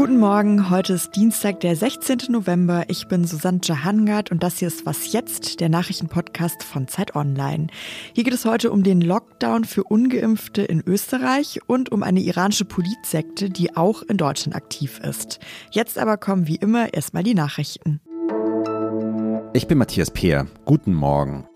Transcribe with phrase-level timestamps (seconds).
[0.00, 2.20] Guten Morgen, heute ist Dienstag, der 16.
[2.30, 2.84] November.
[2.88, 7.66] Ich bin Susanne Jahangard und das hier ist Was Jetzt, der Nachrichtenpodcast von Zeit Online.
[8.14, 12.64] Hier geht es heute um den Lockdown für Ungeimpfte in Österreich und um eine iranische
[12.64, 15.38] Politsekte, die auch in Deutschland aktiv ist.
[15.70, 18.00] Jetzt aber kommen wie immer erstmal die Nachrichten.
[19.52, 20.46] Ich bin Matthias Peer.
[20.64, 21.46] Guten Morgen.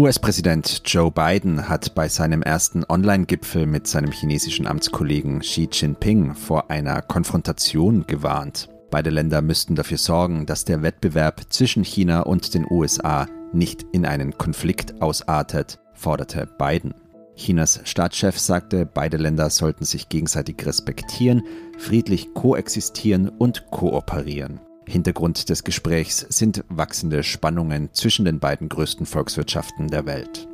[0.00, 6.70] US-Präsident Joe Biden hat bei seinem ersten Online-Gipfel mit seinem chinesischen Amtskollegen Xi Jinping vor
[6.70, 8.70] einer Konfrontation gewarnt.
[8.90, 14.06] Beide Länder müssten dafür sorgen, dass der Wettbewerb zwischen China und den USA nicht in
[14.06, 16.94] einen Konflikt ausartet, forderte Biden.
[17.36, 21.42] Chinas Staatschef sagte, beide Länder sollten sich gegenseitig respektieren,
[21.76, 24.60] friedlich koexistieren und kooperieren.
[24.90, 30.48] Hintergrund des Gesprächs sind wachsende Spannungen zwischen den beiden größten Volkswirtschaften der Welt.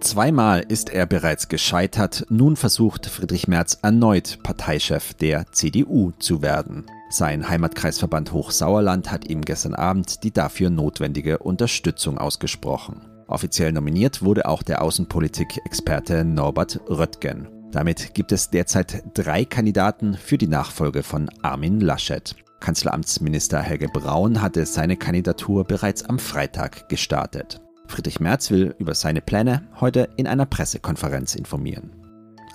[0.00, 6.86] Zweimal ist er bereits gescheitert, nun versucht Friedrich Merz erneut Parteichef der CDU zu werden.
[7.08, 13.00] Sein Heimatkreisverband Hochsauerland hat ihm gestern Abend die dafür notwendige Unterstützung ausgesprochen.
[13.26, 17.48] Offiziell nominiert wurde auch der Außenpolitik-Experte Norbert Röttgen.
[17.72, 22.36] Damit gibt es derzeit drei Kandidaten für die Nachfolge von Armin Laschet.
[22.60, 27.60] Kanzleramtsminister Helge Braun hatte seine Kandidatur bereits am Freitag gestartet.
[27.86, 31.90] Friedrich Merz will über seine Pläne heute in einer Pressekonferenz informieren.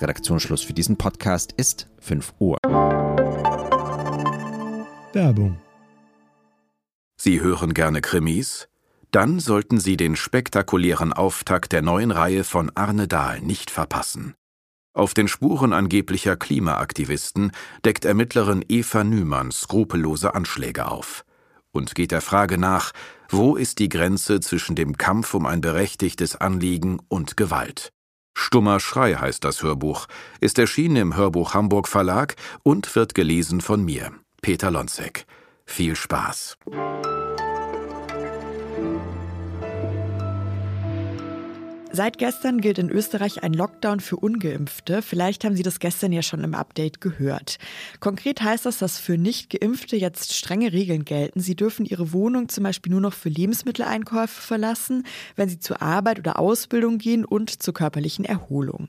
[0.01, 2.57] Redaktionsschluss für diesen Podcast ist 5 Uhr.
[5.13, 5.57] Werbung.
[7.17, 8.67] Sie hören gerne Krimis?
[9.11, 14.35] Dann sollten Sie den spektakulären Auftakt der neuen Reihe von Arne Dahl nicht verpassen.
[14.93, 17.51] Auf den Spuren angeblicher Klimaaktivisten
[17.85, 21.23] deckt Ermittlerin Eva Nümann skrupellose Anschläge auf
[21.71, 22.91] und geht der Frage nach,
[23.29, 27.93] wo ist die Grenze zwischen dem Kampf um ein berechtigtes Anliegen und Gewalt.
[28.33, 30.07] Stummer Schrei heißt das Hörbuch,
[30.39, 34.11] ist erschienen im Hörbuch Hamburg Verlag und wird gelesen von mir,
[34.41, 35.25] Peter Lonzek.
[35.65, 36.57] Viel Spaß.
[41.93, 45.01] Seit gestern gilt in Österreich ein Lockdown für ungeimpfte.
[45.01, 47.57] Vielleicht haben Sie das gestern ja schon im Update gehört.
[47.99, 51.41] Konkret heißt das, dass für Nicht-Geimpfte jetzt strenge Regeln gelten.
[51.41, 56.19] Sie dürfen ihre Wohnung zum Beispiel nur noch für Lebensmitteleinkäufe verlassen, wenn sie zur Arbeit
[56.19, 58.87] oder Ausbildung gehen und zur körperlichen Erholung.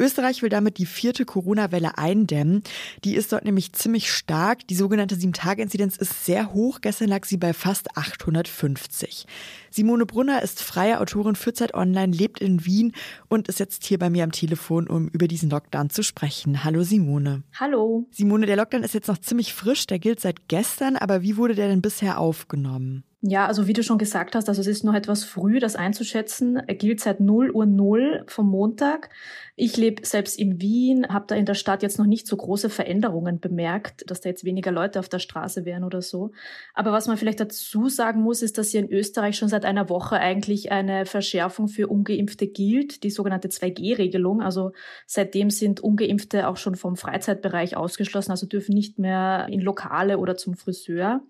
[0.00, 2.62] Österreich will damit die vierte Corona-Welle eindämmen.
[3.04, 4.66] Die ist dort nämlich ziemlich stark.
[4.68, 6.80] Die sogenannte Sieben-Tage-Inzidenz ist sehr hoch.
[6.80, 9.26] Gestern lag sie bei fast 850.
[9.72, 12.92] Simone Brunner ist freie Autorin für Zeit Online, lebt in Wien
[13.28, 16.64] und ist jetzt hier bei mir am Telefon, um über diesen Lockdown zu sprechen.
[16.64, 17.44] Hallo Simone.
[17.58, 18.08] Hallo.
[18.10, 21.54] Simone, der Lockdown ist jetzt noch ziemlich frisch, der gilt seit gestern, aber wie wurde
[21.54, 23.04] der denn bisher aufgenommen?
[23.22, 26.56] Ja, also wie du schon gesagt hast, also es ist noch etwas früh, das einzuschätzen.
[26.56, 29.10] Er gilt seit 0 Uhr 0 vom Montag.
[29.56, 32.70] Ich lebe selbst in Wien, habe da in der Stadt jetzt noch nicht so große
[32.70, 36.30] Veränderungen bemerkt, dass da jetzt weniger Leute auf der Straße wären oder so.
[36.72, 39.88] Aber was man vielleicht dazu sagen muss, ist, dass hier in Österreich schon seit einer
[39.88, 44.42] Woche eigentlich eine Verschärfung für Ungeimpfte gilt, die sogenannte 2G-Regelung.
[44.42, 44.72] Also
[45.06, 50.36] seitdem sind Ungeimpfte auch schon vom Freizeitbereich ausgeschlossen, also dürfen nicht mehr in Lokale oder
[50.36, 51.22] zum Friseur.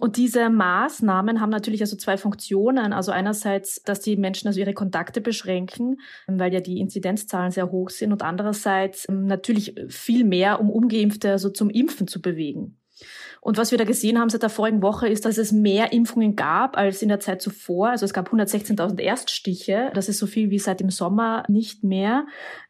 [0.00, 2.94] Und diese Maßnahmen haben natürlich also zwei Funktionen.
[2.94, 7.90] Also einerseits, dass die Menschen also ihre Kontakte beschränken, weil ja die Inzidenzzahlen sehr hoch
[7.90, 12.79] sind und andererseits ähm, natürlich viel mehr, um Ungeimpfte also zum Impfen zu bewegen.
[13.42, 16.36] Und was wir da gesehen haben seit der vorigen Woche ist, dass es mehr Impfungen
[16.36, 17.88] gab als in der Zeit zuvor.
[17.88, 19.90] Also es gab 116.000 Erststiche.
[19.94, 22.26] Das ist so viel wie seit dem Sommer nicht mehr.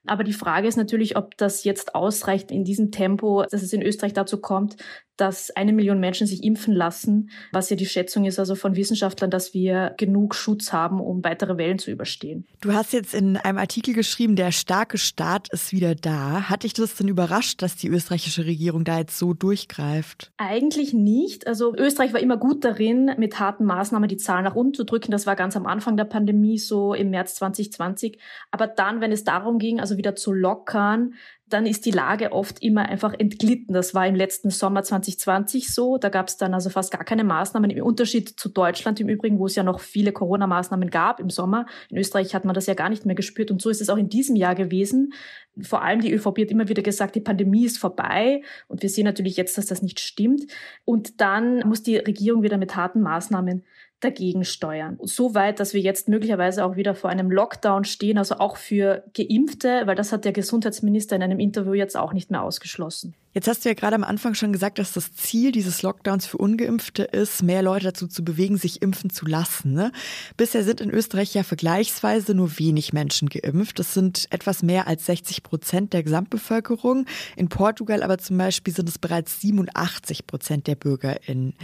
[0.07, 3.83] Aber die Frage ist natürlich, ob das jetzt ausreicht in diesem Tempo, dass es in
[3.83, 4.77] Österreich dazu kommt,
[5.21, 9.31] dass eine Million Menschen sich impfen lassen, was ja die Schätzung ist also von Wissenschaftlern,
[9.31, 12.47] dass wir genug Schutz haben, um weitere Wellen zu überstehen.
[12.61, 16.49] Du hast jetzt in einem Artikel geschrieben, der starke Staat ist wieder da.
[16.49, 20.33] Hat dich das denn überrascht, dass die österreichische Regierung da jetzt so durchgreift?
[20.39, 21.47] Eigentlich nicht.
[21.47, 25.11] Also Österreich war immer gut darin, mit harten Maßnahmen die Zahlen nach unten zu drücken.
[25.11, 28.19] Das war ganz am Anfang der Pandemie, so im März 2020.
[28.51, 31.15] Aber dann, wenn es darum ging, also wieder zu lockern,
[31.51, 33.75] dann ist die Lage oft immer einfach entglitten.
[33.75, 35.99] Das war im letzten Sommer 2020 so.
[35.99, 37.71] Da gab es dann also fast gar keine Maßnahmen.
[37.71, 41.67] Im Unterschied zu Deutschland im Übrigen, wo es ja noch viele Corona-Maßnahmen gab im Sommer.
[41.89, 43.51] In Österreich hat man das ja gar nicht mehr gespürt.
[43.51, 45.13] Und so ist es auch in diesem Jahr gewesen.
[45.61, 48.43] Vor allem die ÖVP hat immer wieder gesagt, die Pandemie ist vorbei.
[48.69, 50.51] Und wir sehen natürlich jetzt, dass das nicht stimmt.
[50.85, 53.65] Und dann muss die Regierung wieder mit harten Maßnahmen
[54.01, 54.99] dagegen steuern.
[55.03, 59.05] So weit, dass wir jetzt möglicherweise auch wieder vor einem Lockdown stehen, also auch für
[59.15, 63.15] Geimpfte, weil das hat der Gesundheitsminister in einem Interview jetzt auch nicht mehr ausgeschlossen.
[63.33, 66.39] Jetzt hast du ja gerade am Anfang schon gesagt, dass das Ziel dieses Lockdowns für
[66.39, 69.73] Ungeimpfte ist, mehr Leute dazu zu bewegen, sich impfen zu lassen.
[69.73, 69.93] Ne?
[70.37, 73.79] Bisher sind in Österreich ja vergleichsweise nur wenig Menschen geimpft.
[73.79, 77.07] Das sind etwas mehr als 60 Prozent der Gesamtbevölkerung.
[77.37, 81.55] In Portugal aber zum Beispiel sind es bereits 87 Prozent der BürgerInnen.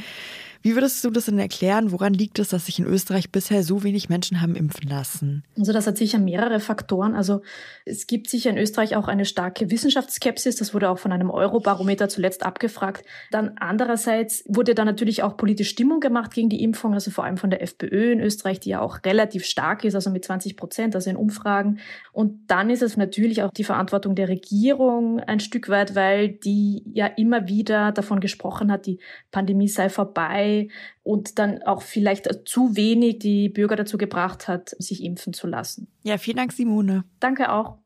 [0.66, 1.92] Wie würdest du das denn erklären?
[1.92, 5.44] Woran liegt es, dass sich in Österreich bisher so wenig Menschen haben impfen lassen?
[5.56, 7.14] Also das hat sicher mehrere Faktoren.
[7.14, 7.42] Also
[7.84, 10.56] es gibt sicher in Österreich auch eine starke Wissenschaftsskepsis.
[10.56, 13.04] Das wurde auch von einem Eurobarometer zuletzt abgefragt.
[13.30, 17.36] Dann andererseits wurde da natürlich auch politische Stimmung gemacht gegen die Impfung, also vor allem
[17.36, 20.96] von der FPÖ in Österreich, die ja auch relativ stark ist, also mit 20 Prozent,
[20.96, 21.78] also in Umfragen.
[22.10, 26.82] Und dann ist es natürlich auch die Verantwortung der Regierung ein Stück weit, weil die
[26.92, 28.98] ja immer wieder davon gesprochen hat, die
[29.30, 30.55] Pandemie sei vorbei
[31.02, 35.88] und dann auch vielleicht zu wenig die Bürger dazu gebracht hat, sich impfen zu lassen.
[36.02, 37.04] Ja, vielen Dank, Simone.
[37.20, 37.78] Danke auch.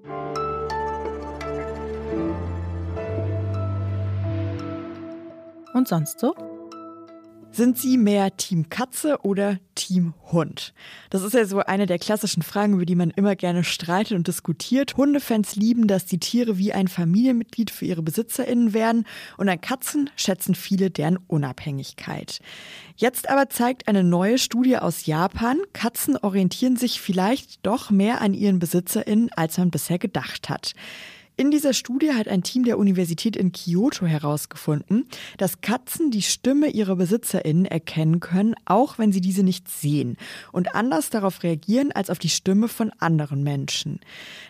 [5.72, 6.34] Und sonst so?
[7.52, 10.72] Sind Sie mehr Team Katze oder Team Hund?
[11.10, 14.28] Das ist ja so eine der klassischen Fragen, über die man immer gerne streitet und
[14.28, 14.96] diskutiert.
[14.96, 19.04] Hundefans lieben, dass die Tiere wie ein Familienmitglied für ihre BesitzerInnen werden
[19.36, 22.38] und an Katzen schätzen viele deren Unabhängigkeit.
[22.94, 28.32] Jetzt aber zeigt eine neue Studie aus Japan, Katzen orientieren sich vielleicht doch mehr an
[28.32, 30.74] ihren BesitzerInnen, als man bisher gedacht hat.
[31.40, 35.06] In dieser Studie hat ein Team der Universität in Kyoto herausgefunden,
[35.38, 40.18] dass Katzen die Stimme ihrer BesitzerInnen erkennen können, auch wenn sie diese nicht sehen
[40.52, 44.00] und anders darauf reagieren als auf die Stimme von anderen Menschen.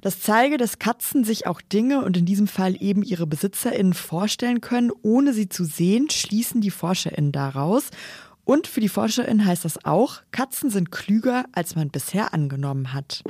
[0.03, 4.61] Das zeige, dass Katzen sich auch Dinge und in diesem Fall eben ihre BesitzerInnen vorstellen
[4.61, 7.91] können, ohne sie zu sehen, schließen die ForscherInnen daraus.
[8.45, 13.23] Und für die ForscherInnen heißt das auch, Katzen sind klüger, als man bisher angenommen hat.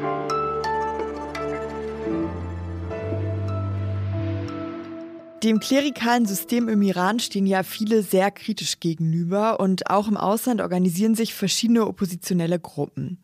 [5.42, 10.60] Dem klerikalen System im Iran stehen ja viele sehr kritisch gegenüber und auch im Ausland
[10.60, 13.16] organisieren sich verschiedene oppositionelle Gruppen.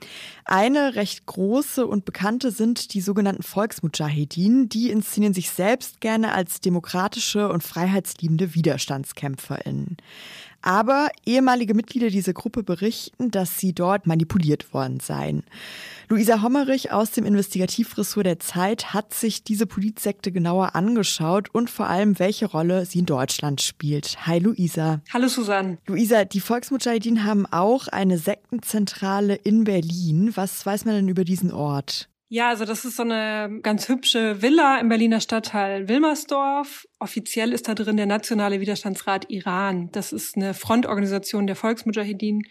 [0.47, 4.71] Eine recht große und bekannte sind die sogenannten Volksmujahedin.
[4.71, 9.99] Die inszenieren sich selbst gerne als demokratische und freiheitsliebende WiderstandskämpferInnen.
[10.63, 15.45] Aber ehemalige Mitglieder dieser Gruppe berichten, dass sie dort manipuliert worden seien.
[16.09, 21.89] Luisa Hommerich aus dem Investigativressort der Zeit hat sich diese Politsekte genauer angeschaut und vor
[21.89, 24.27] allem, welche Rolle sie in Deutschland spielt.
[24.27, 25.01] Hi Luisa.
[25.13, 25.79] Hallo Susanne.
[25.87, 30.33] Luisa, die Volksmujahideen haben auch eine Sektenzentrale in Berlin.
[30.37, 32.09] Was weiß man denn über diesen Ort?
[32.29, 36.89] Ja, also das ist so eine ganz hübsche Villa im Berliner Stadtteil Wilmersdorf.
[36.99, 39.91] Offiziell ist da drin der Nationale Widerstandsrat Iran.
[39.93, 42.43] Das ist eine Frontorganisation der Volksmujahedin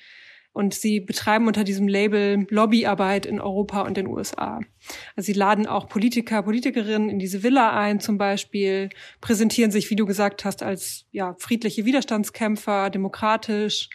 [0.53, 4.61] und sie betreiben unter diesem Label Lobbyarbeit in Europa und den USA.
[5.17, 8.87] Also sie laden auch Politiker, Politikerinnen in diese Villa ein zum Beispiel,
[9.19, 13.89] präsentieren sich, wie du gesagt hast, als ja, friedliche Widerstandskämpfer, demokratisch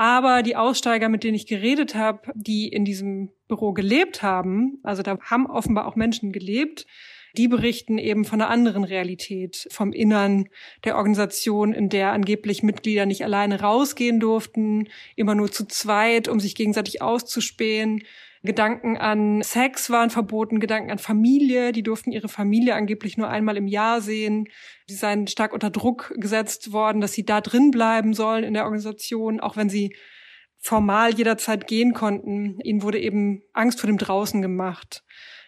[0.00, 5.02] aber die Aussteiger, mit denen ich geredet habe, die in diesem Büro gelebt haben, also
[5.02, 6.86] da haben offenbar auch Menschen gelebt,
[7.36, 10.48] die berichten eben von einer anderen Realität, vom Innern
[10.84, 16.40] der Organisation, in der angeblich Mitglieder nicht alleine rausgehen durften, immer nur zu zweit, um
[16.40, 18.02] sich gegenseitig auszuspähen.
[18.42, 23.56] Gedanken an Sex waren verboten, Gedanken an Familie, die durften ihre Familie angeblich nur einmal
[23.56, 24.48] im Jahr sehen.
[24.86, 28.64] Sie seien stark unter Druck gesetzt worden, dass sie da drin bleiben sollen in der
[28.64, 29.94] Organisation, auch wenn sie
[30.60, 32.60] formal jederzeit gehen konnten.
[32.60, 35.02] Ihnen wurde eben Angst vor dem Draußen gemacht.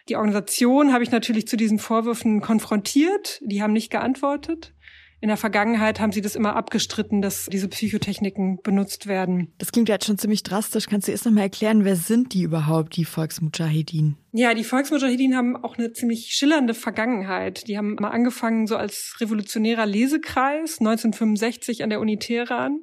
[0.09, 3.39] Die Organisation habe ich natürlich zu diesen Vorwürfen konfrontiert.
[3.41, 4.73] Die haben nicht geantwortet.
[5.21, 9.53] In der Vergangenheit haben sie das immer abgestritten, dass diese Psychotechniken benutzt werden.
[9.57, 10.87] Das klingt jetzt schon ziemlich drastisch.
[10.87, 14.17] Kannst du erst noch mal erklären, wer sind die überhaupt, die Volksmujahedin?
[14.33, 17.69] Ja, die Volksmujahedin haben auch eine ziemlich schillernde Vergangenheit.
[17.69, 22.81] Die haben mal angefangen so als revolutionärer Lesekreis 1965 an der Uni Teheran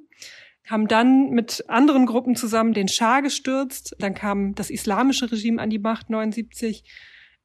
[0.69, 3.97] haben dann mit anderen Gruppen zusammen den Schah gestürzt.
[3.99, 6.85] Dann kam das islamische Regime an die Macht 79,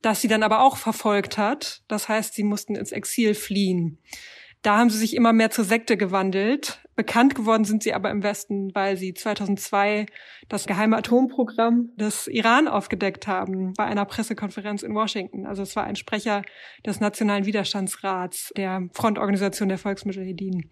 [0.01, 1.81] das sie dann aber auch verfolgt hat.
[1.87, 3.99] Das heißt, sie mussten ins Exil fliehen.
[4.61, 6.84] Da haben sie sich immer mehr zur Sekte gewandelt.
[6.95, 10.05] Bekannt geworden sind sie aber im Westen, weil sie 2002
[10.47, 15.45] das geheime Atomprogramm des Iran aufgedeckt haben bei einer Pressekonferenz in Washington.
[15.45, 16.43] Also es war ein Sprecher
[16.85, 20.69] des Nationalen Widerstandsrats, der Frontorganisation der Volksmujahedin.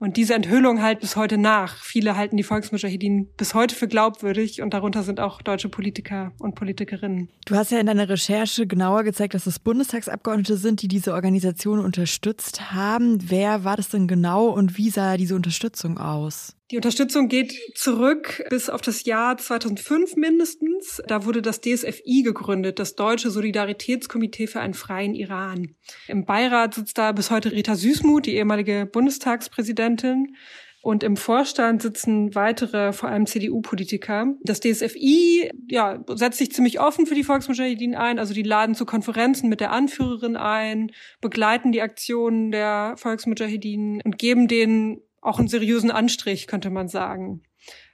[0.00, 1.84] Und diese Enthüllung halt bis heute nach.
[1.84, 6.54] Viele halten die Volksmujahedin bis heute für glaubwürdig und darunter sind auch deutsche Politiker und
[6.54, 7.28] Politikerinnen.
[7.44, 11.80] Du hast ja in deiner Recherche genauer gezeigt, dass es Bundestagsabgeordnete sind, die diese Organisation
[11.80, 13.18] unterstützt haben.
[13.30, 16.56] Wer war das denn genau und wie sah diese Unterstützung Unterstützung aus?
[16.70, 21.02] Die Unterstützung geht zurück bis auf das Jahr 2005 mindestens.
[21.06, 25.74] Da wurde das DSFI gegründet, das Deutsche Solidaritätskomitee für einen freien Iran.
[26.08, 30.34] Im Beirat sitzt da bis heute Rita Süßmuth, die ehemalige Bundestagspräsidentin.
[30.82, 34.32] Und im Vorstand sitzen weitere, vor allem CDU-Politiker.
[34.42, 38.18] Das DSFI ja, setzt sich ziemlich offen für die Volksmujahideen ein.
[38.18, 40.90] Also die laden zu Konferenzen mit der Anführerin ein,
[41.20, 47.42] begleiten die Aktionen der Volksmujahideen und geben denen auch einen seriösen Anstrich, könnte man sagen.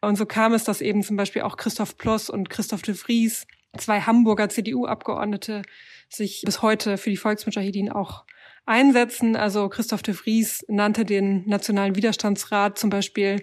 [0.00, 3.47] Und so kam es, dass eben zum Beispiel auch Christoph Ploss und Christoph de Vries,
[3.76, 5.62] zwei Hamburger CDU-Abgeordnete,
[6.09, 8.25] sich bis heute für die Volksmujahideen auch
[8.64, 9.37] einsetzen.
[9.37, 13.42] Also Christoph de Vries nannte den Nationalen Widerstandsrat zum Beispiel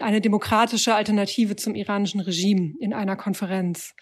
[0.00, 3.94] eine demokratische Alternative zum iranischen Regime in einer Konferenz.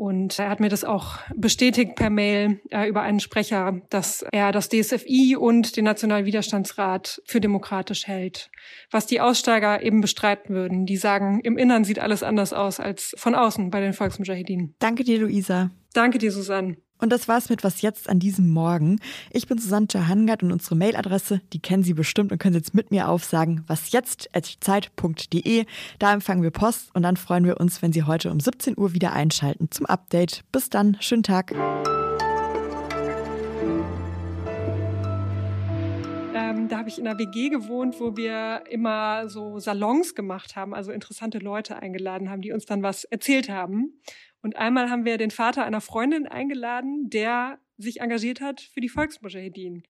[0.00, 4.50] Und er hat mir das auch bestätigt per Mail äh, über einen Sprecher, dass er
[4.50, 8.50] das DSFI und den Nationalen Widerstandsrat für demokratisch hält.
[8.90, 10.86] Was die Aussteiger eben bestreiten würden.
[10.86, 14.74] Die sagen, im Innern sieht alles anders aus als von außen bei den Volksmujahideen.
[14.78, 15.70] Danke dir, Luisa.
[15.92, 16.78] Danke dir, Susanne.
[17.00, 19.00] Und das war's mit Was jetzt an diesem Morgen.
[19.30, 22.74] Ich bin Susanne Jahangard und unsere Mailadresse, die kennen Sie bestimmt und können Sie jetzt
[22.74, 24.28] mit mir aufsagen, was jetzt
[24.60, 25.64] zeit.de.
[25.98, 28.92] Da empfangen wir Post und dann freuen wir uns, wenn Sie heute um 17 Uhr
[28.92, 30.44] wieder einschalten zum Update.
[30.52, 31.52] Bis dann, schönen Tag.
[36.34, 40.74] Ähm, da habe ich in einer WG gewohnt, wo wir immer so Salons gemacht haben,
[40.74, 43.94] also interessante Leute eingeladen haben, die uns dann was erzählt haben.
[44.42, 48.88] Und einmal haben wir den Vater einer Freundin eingeladen, der sich engagiert hat für die
[48.88, 49.82] Volksmujahedin.